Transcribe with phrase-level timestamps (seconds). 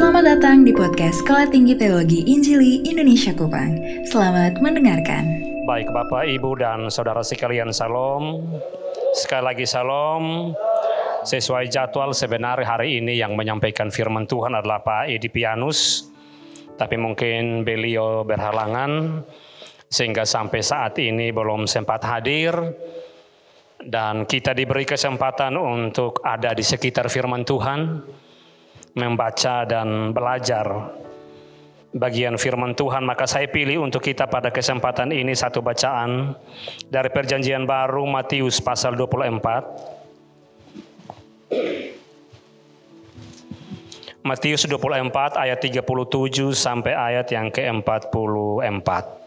[0.00, 3.76] Selamat datang di podcast Sekolah Tinggi Teologi Injili Indonesia Kupang.
[4.08, 5.44] Selamat mendengarkan.
[5.68, 8.48] Baik Bapak, Ibu, dan Saudara sekalian, Salam.
[9.12, 10.56] Sekali lagi Salam.
[11.20, 16.08] Sesuai jadwal sebenarnya hari ini yang menyampaikan firman Tuhan adalah Pak Edi Pianus.
[16.80, 19.20] Tapi mungkin beliau berhalangan
[19.84, 22.56] sehingga sampai saat ini belum sempat hadir
[23.84, 28.00] dan kita diberi kesempatan untuk ada di sekitar firman Tuhan,
[28.94, 30.96] membaca dan belajar
[31.90, 36.34] bagian firman Tuhan, maka saya pilih untuk kita pada kesempatan ini satu bacaan
[36.86, 40.00] dari perjanjian baru Matius pasal 24.
[44.20, 49.19] Matius 24 ayat 37 sampai ayat yang ke-44.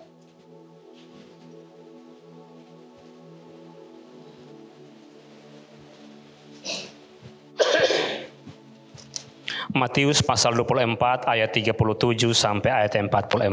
[9.74, 13.50] Matius pasal 24 ayat 37 sampai ayat 44.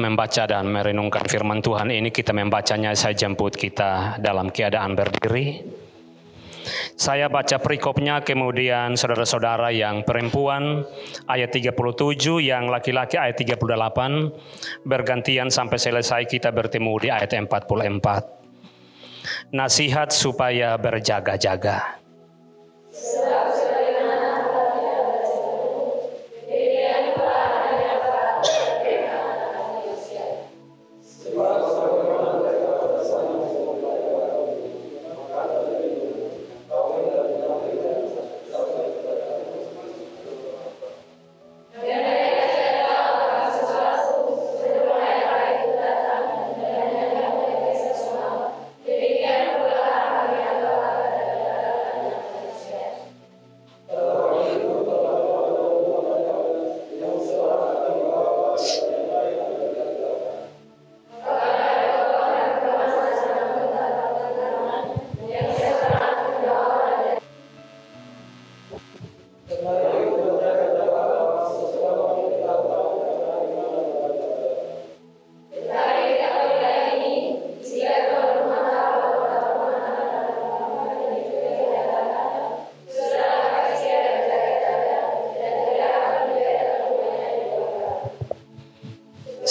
[0.00, 5.68] Membaca dan merenungkan firman Tuhan ini kita membacanya saya jemput kita dalam keadaan berdiri.
[6.96, 10.80] Saya baca perikopnya kemudian saudara-saudara yang perempuan
[11.28, 11.76] ayat 37
[12.40, 18.35] yang laki-laki ayat 38 bergantian sampai selesai kita bertemu di ayat 44
[19.50, 21.98] nasihat supaya berjaga-jaga.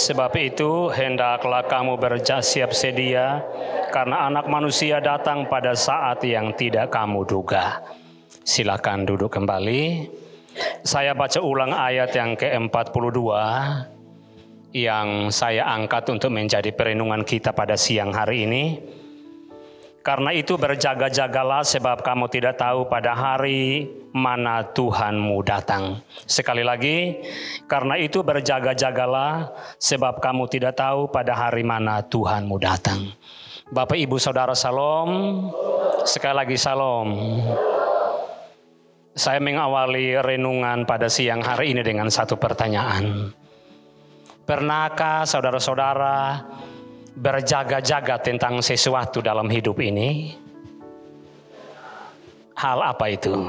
[0.06, 3.42] Sebab itu hendaklah kamu bersiap sedia
[3.90, 7.82] karena anak manusia datang pada saat yang tidak kamu duga.
[8.46, 10.06] Silakan duduk kembali.
[10.86, 13.18] Saya baca ulang ayat yang ke-42
[14.78, 18.78] yang saya angkat untuk menjadi perenungan kita pada siang hari ini.
[20.06, 25.98] Karena itu berjaga-jagalah sebab kamu tidak tahu pada hari mana Tuhanmu datang.
[26.30, 27.26] Sekali lagi,
[27.66, 29.50] karena itu berjaga-jagalah
[29.82, 33.18] sebab kamu tidak tahu pada hari mana Tuhanmu datang.
[33.66, 35.42] Bapak Ibu Saudara Salam,
[36.06, 37.10] sekali lagi Salam.
[39.10, 43.34] Saya mengawali renungan pada siang hari ini dengan satu pertanyaan.
[44.46, 46.46] Pernahkah saudara-saudara
[47.16, 50.36] berjaga-jaga tentang sesuatu dalam hidup ini?
[52.56, 53.48] Hal apa itu?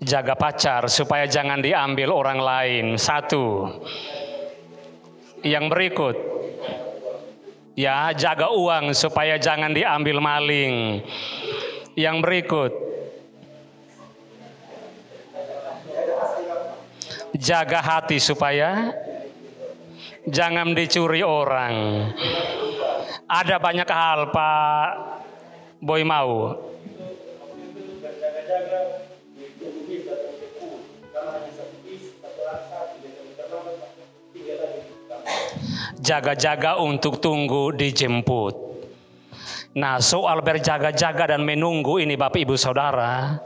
[0.00, 2.86] Jaga pacar supaya jangan diambil orang lain.
[2.96, 3.68] Satu.
[5.44, 6.16] Yang berikut.
[7.76, 11.04] Ya, jaga uang supaya jangan diambil maling.
[11.96, 12.72] Yang berikut
[17.40, 18.92] jaga hati supaya
[20.28, 22.06] jangan dicuri orang.
[23.24, 24.88] Ada banyak hal Pak
[25.80, 26.52] Boy mau.
[36.00, 38.56] Jaga-jaga untuk tunggu dijemput.
[39.76, 43.38] Nah soal berjaga-jaga dan menunggu ini Bapak Ibu Saudara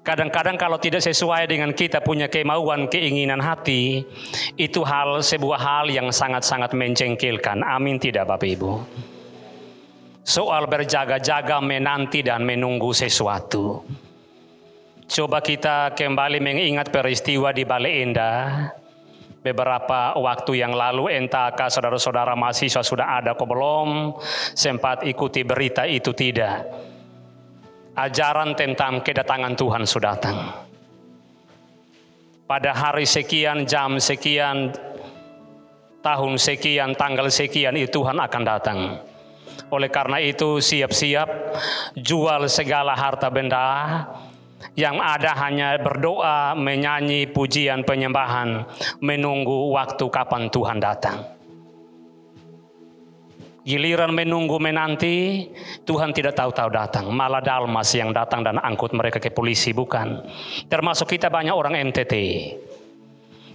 [0.00, 4.00] Kadang-kadang kalau tidak sesuai dengan kita punya kemauan, keinginan hati,
[4.56, 7.60] itu hal sebuah hal yang sangat-sangat mencengkelkan.
[7.60, 8.72] Amin tidak Bapak Ibu.
[10.24, 13.84] Soal berjaga-jaga menanti dan menunggu sesuatu.
[15.04, 18.72] Coba kita kembali mengingat peristiwa di Bale Endah.
[19.40, 24.12] Beberapa waktu yang lalu entahkah saudara-saudara mahasiswa sudah ada kok belum
[24.52, 26.89] sempat ikuti berita itu tidak
[28.06, 30.38] ajaran tentang kedatangan Tuhan sudah datang.
[32.48, 34.74] Pada hari sekian, jam sekian,
[36.02, 38.78] tahun sekian, tanggal sekian itu Tuhan akan datang.
[39.70, 41.30] Oleh karena itu siap-siap
[41.94, 44.02] jual segala harta benda
[44.74, 48.66] yang ada hanya berdoa, menyanyi pujian penyembahan,
[48.98, 51.39] menunggu waktu kapan Tuhan datang.
[53.60, 55.44] Giliran menunggu menanti,
[55.84, 57.12] Tuhan tidak tahu-tahu datang.
[57.12, 60.24] Malah Dalmas yang datang dan angkut mereka ke polisi, bukan.
[60.64, 62.14] Termasuk kita banyak orang NTT.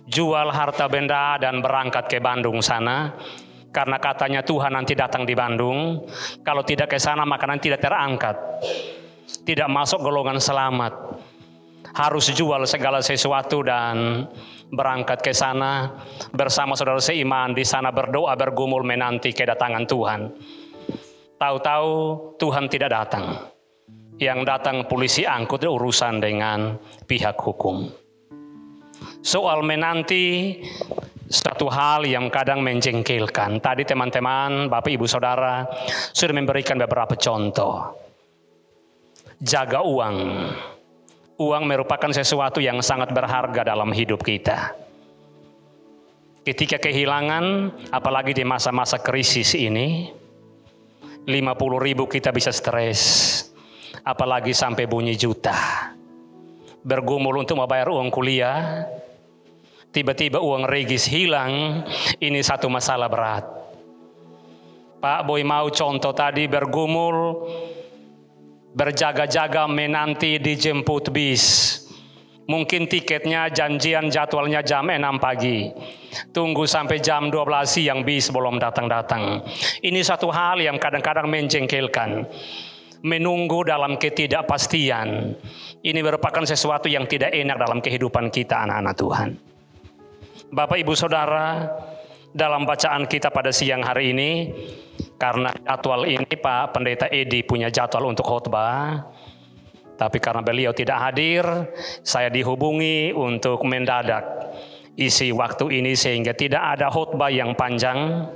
[0.06, 3.18] Jual harta benda dan berangkat ke Bandung sana
[3.76, 6.08] karena katanya Tuhan nanti datang di Bandung.
[6.48, 8.38] Kalau tidak ke sana maka nanti tidak terangkat.
[9.44, 10.94] Tidak masuk golongan selamat.
[11.92, 14.30] Harus jual segala sesuatu dan
[14.72, 15.94] berangkat ke sana
[16.34, 20.22] bersama saudara seiman di sana berdoa bergumul menanti kedatangan Tuhan.
[21.36, 21.92] Tahu-tahu
[22.40, 23.26] Tuhan tidak datang.
[24.16, 27.92] Yang datang polisi angkut urusan dengan pihak hukum.
[29.20, 30.56] Soal menanti
[31.28, 33.60] satu hal yang kadang menjengkelkan.
[33.60, 35.68] Tadi teman-teman, Bapak Ibu Saudara
[36.16, 37.92] sudah memberikan beberapa contoh.
[39.42, 40.16] Jaga uang.
[41.36, 44.72] Uang merupakan sesuatu yang sangat berharga dalam hidup kita.
[46.48, 50.16] Ketika kehilangan, apalagi di masa-masa krisis ini,
[51.28, 53.02] 50 ribu kita bisa stres.
[54.06, 55.92] Apalagi sampai bunyi juta.
[56.86, 58.86] Bergumul untuk membayar uang kuliah,
[59.90, 61.84] tiba-tiba uang regis hilang,
[62.22, 63.46] ini satu masalah berat.
[65.02, 67.50] Pak Boy mau contoh tadi bergumul,
[68.76, 71.80] berjaga-jaga menanti dijemput bis.
[72.46, 75.66] Mungkin tiketnya janjian jadwalnya jam 6 pagi.
[76.30, 79.42] Tunggu sampai jam 12 siang bis belum datang-datang.
[79.82, 82.30] Ini satu hal yang kadang-kadang menjengkelkan.
[83.02, 85.34] Menunggu dalam ketidakpastian.
[85.82, 89.30] Ini merupakan sesuatu yang tidak enak dalam kehidupan kita anak-anak Tuhan.
[90.54, 91.66] Bapak Ibu Saudara,
[92.36, 94.52] dalam bacaan kita pada siang hari ini,
[95.16, 99.08] karena jadwal ini Pak Pendeta Edi punya jadwal untuk khotbah,
[99.96, 101.48] tapi karena beliau tidak hadir,
[102.04, 104.52] saya dihubungi untuk mendadak
[105.00, 108.28] isi waktu ini sehingga tidak ada khotbah yang panjang,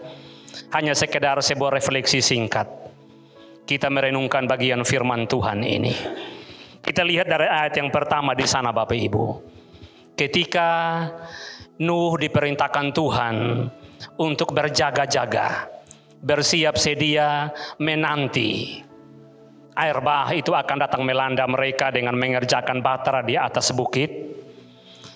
[0.72, 2.72] hanya sekedar sebuah refleksi singkat.
[3.68, 5.94] Kita merenungkan bagian firman Tuhan ini.
[6.80, 9.26] Kita lihat dari ayat yang pertama di sana Bapak Ibu.
[10.16, 10.68] Ketika
[11.80, 13.36] Nuh diperintahkan Tuhan
[14.20, 15.72] untuk berjaga-jaga,
[16.20, 18.84] bersiap sedia menanti.
[19.80, 24.12] Air bah itu akan datang melanda mereka dengan mengerjakan batra di atas bukit.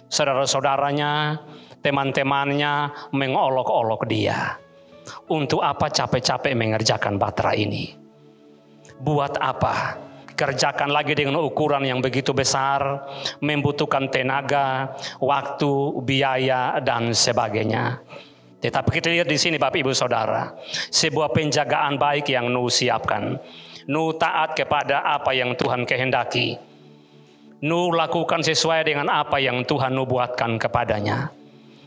[0.08, 1.44] Saudara-saudaranya,
[1.84, 4.56] teman-temannya mengolok-olok dia.
[5.28, 7.92] Untuk apa capek-capek mengerjakan batra ini?
[9.04, 10.00] Buat apa?
[10.34, 13.06] Kerjakan lagi dengan ukuran yang begitu besar,
[13.40, 18.02] membutuhkan tenaga, waktu, biaya, dan sebagainya.
[18.64, 20.56] Tetapi kita lihat di sini Bapak Ibu Saudara,
[20.88, 23.36] sebuah penjagaan baik yang Nuh siapkan.
[23.92, 26.56] Nuh taat kepada apa yang Tuhan kehendaki.
[27.68, 31.36] Nuh lakukan sesuai dengan apa yang Tuhan nubuatkan kepadanya.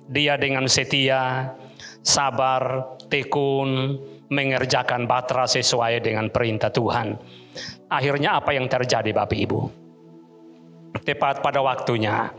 [0.04, 1.56] Dia dengan setia,
[2.04, 3.96] sabar, tekun,
[4.28, 7.16] mengerjakan batra sesuai dengan perintah Tuhan.
[7.90, 9.60] Akhirnya apa yang terjadi Bapak Ibu?
[11.06, 12.32] Tepat pada waktunya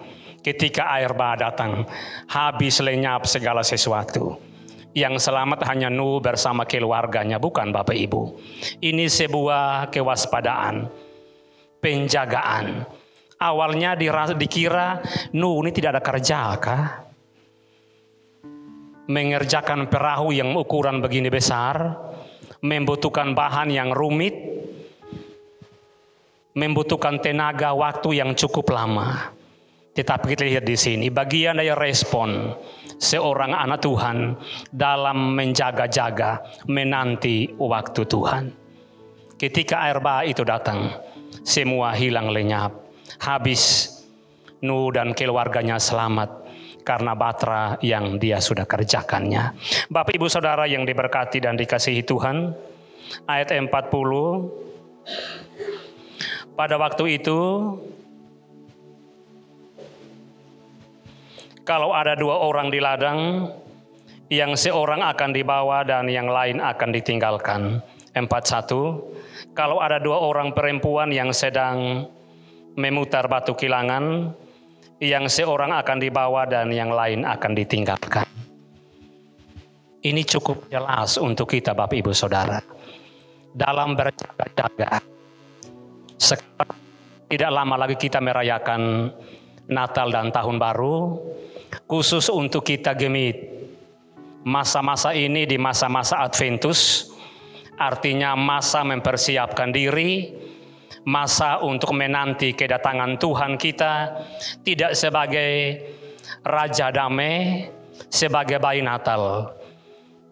[0.47, 1.83] ketika air bah datang,
[2.31, 4.39] habis lenyap segala sesuatu.
[4.95, 8.39] Yang selamat hanya Nuh bersama keluarganya, bukan Bapak Ibu.
[8.81, 10.89] Ini sebuah kewaspadaan,
[11.83, 12.87] penjagaan.
[13.37, 13.93] Awalnya
[14.33, 14.97] dikira
[15.37, 16.85] Nuh ini tidak ada kerja kah?
[19.07, 21.93] Mengerjakan perahu yang ukuran begini besar,
[22.65, 24.46] membutuhkan bahan yang rumit,
[26.57, 29.37] membutuhkan tenaga waktu yang cukup lama.
[29.93, 32.53] Tetapi kita lihat di sini bagian dari respon
[32.97, 34.33] seorang anak Tuhan
[34.73, 38.45] dalam menjaga-jaga menanti waktu Tuhan.
[39.37, 40.97] Ketika air bah itu datang,
[41.45, 42.73] semua hilang lenyap,
[43.21, 43.93] habis
[44.57, 46.49] Nuh dan keluarganya selamat
[46.81, 49.53] karena batra yang dia sudah kerjakannya.
[49.85, 52.57] Bapak Ibu Saudara yang diberkati dan dikasihi Tuhan,
[53.29, 53.69] ayat 40
[56.57, 57.39] pada waktu itu,
[61.61, 63.53] kalau ada dua orang di ladang,
[64.27, 67.79] yang seorang akan dibawa dan yang lain akan ditinggalkan.
[68.17, 69.53] 41.
[69.53, 72.09] Kalau ada dua orang perempuan yang sedang
[72.73, 74.33] memutar batu kilangan,
[74.97, 78.25] yang seorang akan dibawa dan yang lain akan ditinggalkan.
[80.01, 82.57] Ini cukup jelas untuk kita Bapak Ibu Saudara.
[83.53, 85.16] Dalam berjaga-jaga
[86.17, 86.77] sekarang
[87.29, 89.13] tidak lama lagi kita merayakan
[89.69, 91.21] Natal dan Tahun Baru,
[91.85, 93.55] khusus untuk kita gemit.
[94.47, 97.11] Masa-masa ini di masa-masa Adventus,
[97.77, 100.33] Artinya masa mempersiapkan diri,
[101.05, 103.93] masa untuk menanti kedatangan Tuhan kita
[104.65, 105.77] tidak sebagai
[106.41, 107.69] raja damai,
[108.09, 109.53] sebagai bayi Natal,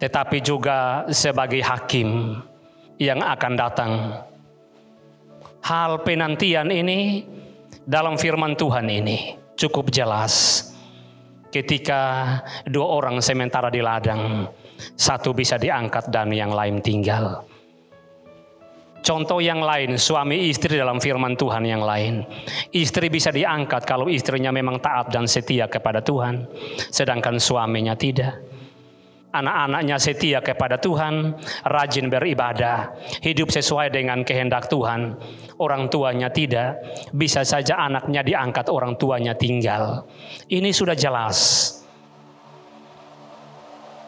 [0.02, 2.34] tetapi juga sebagai hakim
[2.98, 3.92] yang akan datang.
[5.66, 7.26] Hal penantian ini
[7.82, 10.62] dalam firman Tuhan ini cukup jelas.
[11.50, 12.22] Ketika
[12.70, 14.46] dua orang sementara di ladang,
[14.94, 17.42] satu bisa diangkat dan yang lain tinggal.
[19.02, 22.22] Contoh yang lain, suami istri dalam firman Tuhan yang lain.
[22.70, 26.46] Istri bisa diangkat kalau istrinya memang taat dan setia kepada Tuhan,
[26.94, 28.38] sedangkan suaminya tidak.
[29.36, 31.36] Anak-anaknya setia kepada Tuhan,
[31.68, 35.16] rajin beribadah, hidup sesuai dengan kehendak Tuhan.
[35.60, 36.80] Orang tuanya tidak,
[37.12, 40.08] bisa saja anaknya diangkat, orang tuanya tinggal.
[40.48, 41.72] Ini sudah jelas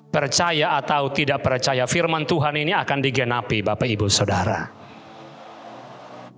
[0.08, 4.64] percaya atau tidak percaya firman Tuhan ini akan digenapi Bapak Ibu Saudara.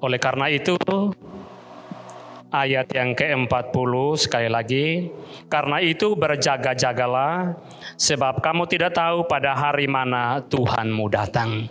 [0.01, 0.75] Oleh karena itu
[2.51, 5.09] ayat yang ke-40 sekali lagi,
[5.47, 7.55] karena itu berjaga-jagalah
[7.95, 11.71] sebab kamu tidak tahu pada hari mana Tuhanmu datang.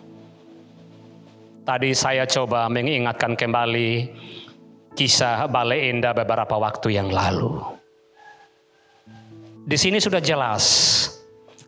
[1.67, 4.09] Tadi saya coba mengingatkan kembali
[4.97, 7.61] kisah Balai Indah beberapa waktu yang lalu.
[9.69, 10.65] Di sini sudah jelas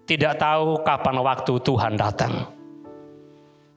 [0.10, 2.50] tidak tahu kapan waktu Tuhan datang.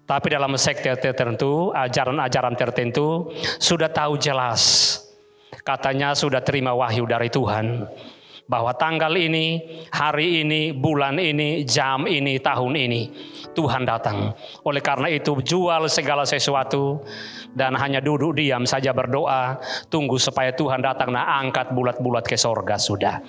[0.04, 4.93] Tapi dalam sekte tertentu, ajaran-ajaran tertentu sudah tahu jelas.
[5.64, 7.88] Katanya sudah terima wahyu dari Tuhan
[8.44, 13.02] bahwa tanggal ini, hari ini, bulan ini, jam ini, tahun ini
[13.56, 14.36] Tuhan datang.
[14.68, 17.00] Oleh karena itu jual segala sesuatu
[17.56, 19.56] dan hanya duduk diam saja berdoa,
[19.88, 23.24] tunggu supaya Tuhan datang nah angkat bulat-bulat ke sorga sudah.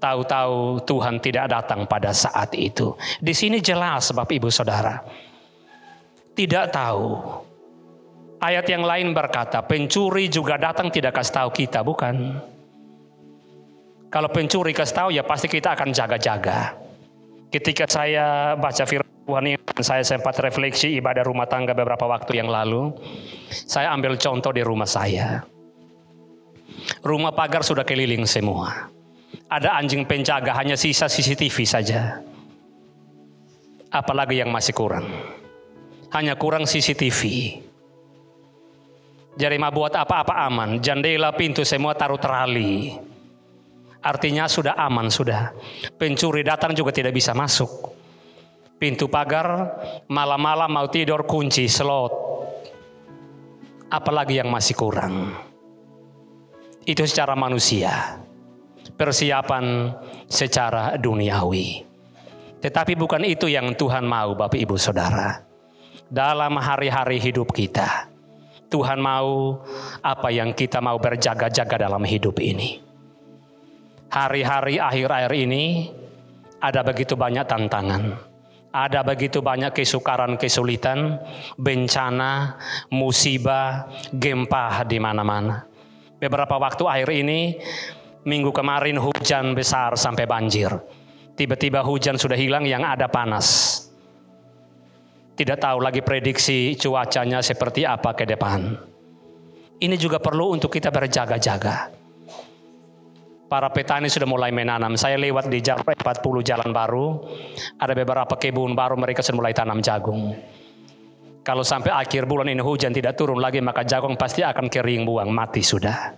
[0.00, 2.96] Tahu-tahu Tuhan tidak datang pada saat itu.
[3.22, 4.98] Di sini jelas Bapak Ibu Saudara.
[6.32, 7.06] Tidak tahu.
[8.42, 12.42] Ayat yang lain berkata, pencuri juga datang tidak kasih tahu kita, bukan?
[14.10, 16.74] Kalau pencuri kasih tahu ya pasti kita akan jaga-jaga.
[17.54, 22.50] Ketika saya baca firman Tuhan ini, saya sempat refleksi ibadah rumah tangga beberapa waktu yang
[22.50, 22.90] lalu.
[23.48, 25.46] Saya ambil contoh di rumah saya.
[27.06, 28.90] Rumah pagar sudah keliling semua
[29.52, 32.24] ada anjing penjaga hanya sisa CCTV saja.
[33.92, 35.04] Apalagi yang masih kurang.
[36.08, 37.20] Hanya kurang CCTV.
[39.32, 40.78] Mau buat apa-apa aman.
[40.82, 42.92] Jendela pintu semua taruh terali.
[44.02, 45.54] Artinya sudah aman sudah.
[45.96, 47.96] Pencuri datang juga tidak bisa masuk.
[48.76, 49.78] Pintu pagar
[50.10, 52.12] malam-malam mau tidur kunci slot.
[53.88, 55.32] Apalagi yang masih kurang.
[56.82, 58.22] Itu secara manusia
[59.02, 59.94] persiapan
[60.28, 61.82] secara duniawi.
[62.62, 65.42] Tetapi bukan itu yang Tuhan mau Bapak Ibu Saudara.
[66.06, 68.11] Dalam hari-hari hidup kita,
[68.72, 69.60] Tuhan mau
[70.00, 72.80] apa yang kita mau berjaga-jaga dalam hidup ini.
[74.08, 75.92] Hari-hari akhir-akhir ini
[76.56, 78.32] ada begitu banyak tantangan.
[78.72, 81.20] Ada begitu banyak kesukaran, kesulitan,
[81.60, 82.56] bencana,
[82.88, 85.68] musibah, gempa di mana-mana.
[86.16, 87.60] Beberapa waktu akhir ini
[88.22, 90.70] Minggu kemarin hujan besar sampai banjir.
[91.34, 93.82] Tiba-tiba hujan sudah hilang yang ada panas.
[95.32, 98.76] Tidak tahu lagi prediksi cuacanya seperti apa ke depan.
[99.82, 101.90] Ini juga perlu untuk kita berjaga-jaga.
[103.48, 104.96] Para petani sudah mulai menanam.
[104.96, 107.06] Saya lewat di jalan 40 jalan baru.
[107.76, 110.32] Ada beberapa kebun baru mereka sudah mulai tanam jagung.
[111.42, 115.28] Kalau sampai akhir bulan ini hujan tidak turun lagi maka jagung pasti akan kering buang
[115.34, 116.14] mati sudah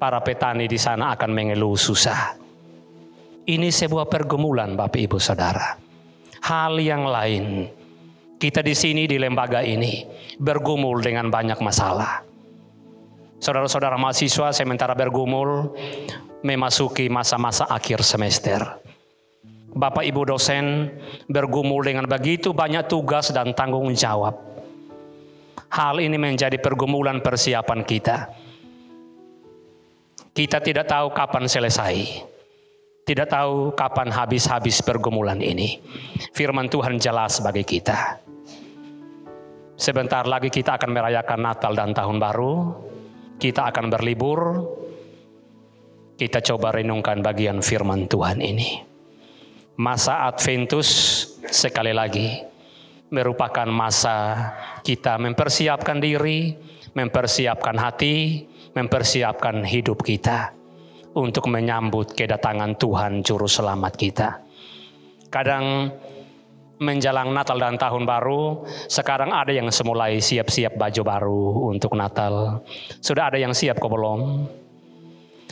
[0.00, 2.40] para petani di sana akan mengeluh susah.
[3.44, 5.76] Ini sebuah pergumulan Bapak Ibu Saudara.
[6.40, 7.68] Hal yang lain,
[8.40, 10.00] kita di sini di lembaga ini
[10.40, 12.24] bergumul dengan banyak masalah.
[13.36, 15.76] Saudara-saudara mahasiswa sementara bergumul
[16.40, 18.64] memasuki masa-masa akhir semester.
[19.70, 20.88] Bapak Ibu dosen
[21.28, 24.34] bergumul dengan begitu banyak tugas dan tanggung jawab.
[25.70, 28.16] Hal ini menjadi pergumulan persiapan kita
[30.30, 31.94] kita tidak tahu kapan selesai.
[33.00, 35.80] Tidak tahu kapan habis-habis pergumulan ini.
[36.36, 38.20] Firman Tuhan jelas bagi kita.
[39.80, 42.54] Sebentar lagi kita akan merayakan Natal dan Tahun Baru.
[43.40, 44.40] Kita akan berlibur.
[46.20, 48.84] Kita coba renungkan bagian firman Tuhan ini.
[49.80, 50.88] Masa Adventus
[51.48, 52.36] sekali lagi
[53.08, 54.52] merupakan masa
[54.84, 56.52] kita mempersiapkan diri,
[56.92, 58.44] mempersiapkan hati,
[58.76, 60.59] mempersiapkan hidup kita
[61.14, 64.28] untuk menyambut kedatangan Tuhan Juru Selamat kita.
[65.30, 65.90] Kadang
[66.80, 72.64] menjelang Natal dan Tahun Baru, sekarang ada yang semulai siap-siap baju baru untuk Natal.
[73.04, 74.48] Sudah ada yang siap kok belum?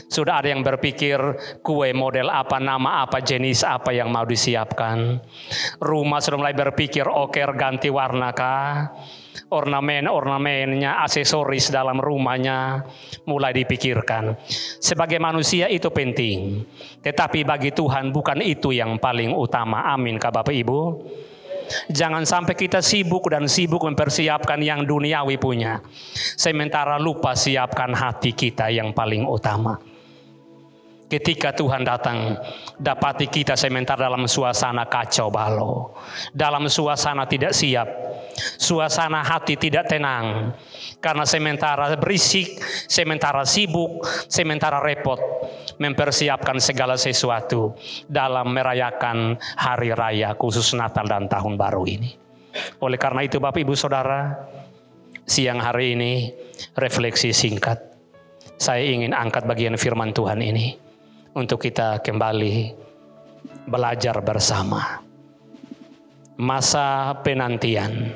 [0.08, 1.20] Sudah ada yang berpikir
[1.60, 5.20] kue model apa, nama apa, jenis apa yang mau disiapkan.
[5.76, 8.88] Rumah sudah mulai berpikir oker ganti warna kah?
[9.48, 12.84] Ornamen-ornamennya, aksesoris dalam rumahnya
[13.24, 14.36] mulai dipikirkan.
[14.76, 16.68] Sebagai manusia itu penting.
[17.00, 19.88] Tetapi bagi Tuhan bukan itu yang paling utama.
[19.88, 20.80] Amin kah Bapak Ibu?
[21.88, 25.80] Jangan sampai kita sibuk dan sibuk mempersiapkan yang duniawi punya.
[26.36, 29.76] Sementara lupa siapkan hati kita yang paling utama.
[31.08, 32.36] Ketika Tuhan datang,
[32.76, 35.96] dapati kita sementara dalam suasana kacau balau,
[36.36, 37.88] dalam suasana tidak siap,
[38.60, 40.52] suasana hati tidak tenang,
[41.00, 45.16] karena sementara berisik, sementara sibuk, sementara repot,
[45.80, 47.72] mempersiapkan segala sesuatu
[48.04, 52.12] dalam merayakan hari raya khusus Natal dan Tahun Baru ini.
[52.84, 54.44] Oleh karena itu Bapak Ibu Saudara,
[55.24, 56.36] siang hari ini
[56.76, 57.80] refleksi singkat.
[58.60, 60.87] Saya ingin angkat bagian firman Tuhan ini
[61.34, 62.72] untuk kita kembali
[63.68, 65.02] belajar bersama.
[66.38, 68.14] Masa penantian,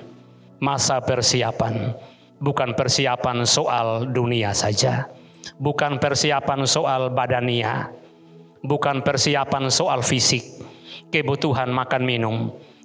[0.63, 1.91] masa persiapan,
[2.39, 5.11] bukan persiapan soal dunia saja,
[5.59, 7.91] bukan persiapan soal badania,
[8.63, 10.47] bukan persiapan soal fisik,
[11.11, 12.37] kebutuhan makan minum,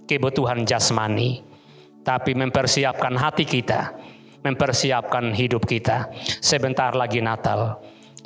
[0.10, 1.46] kebutuhan jasmani,
[2.02, 3.94] tapi mempersiapkan hati kita,
[4.42, 6.10] mempersiapkan hidup kita.
[6.42, 7.78] Sebentar lagi Natal,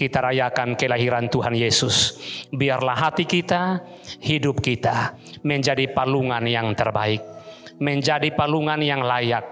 [0.02, 2.18] kita rayakan kelahiran Tuhan Yesus.
[2.50, 3.86] Biarlah hati kita,
[4.18, 5.14] hidup kita
[5.46, 7.22] menjadi palungan yang terbaik,
[7.78, 9.46] menjadi palungan yang layak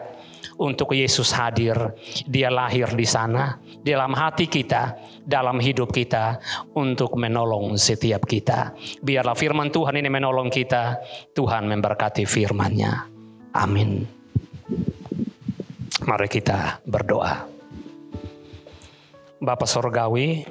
[0.58, 1.78] untuk Yesus hadir.
[2.26, 6.42] Dia lahir di sana, dalam hati kita, dalam hidup kita
[6.74, 8.74] untuk menolong setiap kita.
[9.06, 10.98] Biarlah firman Tuhan ini menolong kita.
[11.30, 12.94] Tuhan memberkati firman-Nya.
[13.54, 14.02] Amin.
[16.10, 17.59] Mari kita berdoa.
[19.40, 20.44] Bapa Sorgawi,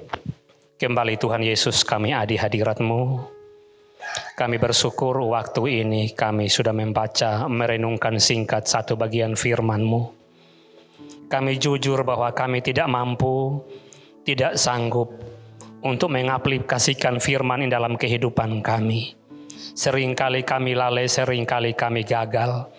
[0.81, 3.21] kembali Tuhan Yesus kami adi hadiratmu.
[4.33, 10.03] Kami bersyukur waktu ini kami sudah membaca, merenungkan singkat satu bagian firman-Mu.
[11.29, 13.61] Kami jujur bahwa kami tidak mampu,
[14.25, 15.21] tidak sanggup
[15.85, 19.13] untuk mengaplikasikan firman ini dalam kehidupan kami.
[19.77, 22.73] Seringkali kami lalai, sering kali kami gagal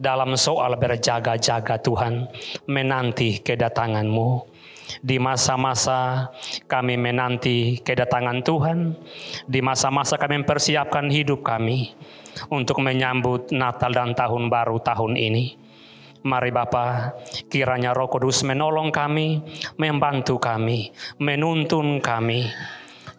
[0.00, 2.32] dalam soal berjaga-jaga Tuhan,
[2.64, 4.49] menanti kedatangan-Mu
[4.98, 6.30] di masa-masa
[6.66, 8.78] kami menanti kedatangan Tuhan,
[9.46, 11.94] di masa-masa kami mempersiapkan hidup kami
[12.50, 15.60] untuk menyambut Natal dan Tahun Baru tahun ini.
[16.20, 17.16] Mari Bapa,
[17.48, 19.40] kiranya Roh Kudus menolong kami,
[19.80, 22.44] membantu kami, menuntun kami,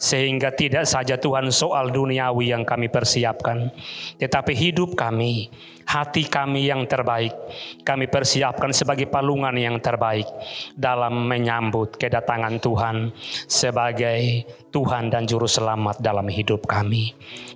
[0.02, 3.70] sehingga tidak saja Tuhan soal duniawi yang kami persiapkan,
[4.18, 5.54] tetapi hidup kami
[5.92, 7.36] hati kami yang terbaik.
[7.84, 10.26] Kami persiapkan sebagai palungan yang terbaik
[10.74, 13.12] dalam menyambut kedatangan Tuhan
[13.46, 17.12] sebagai Tuhan dan Juru Selamat dalam hidup kami.